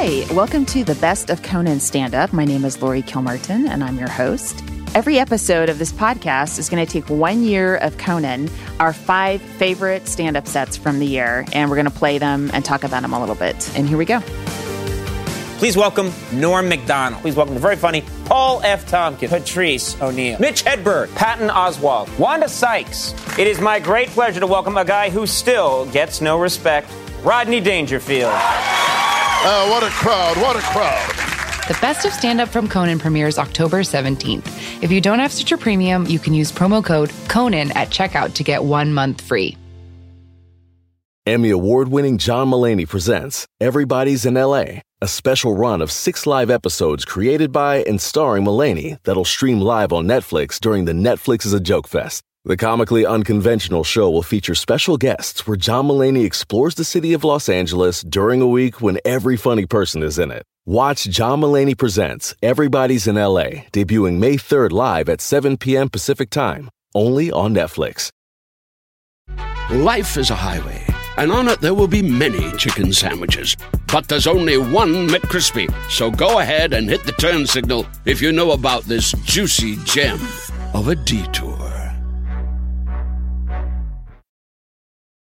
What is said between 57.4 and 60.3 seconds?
Angeles during a week when every funny person is in